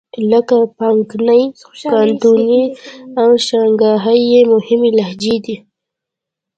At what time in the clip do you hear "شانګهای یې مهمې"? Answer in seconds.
3.47-4.89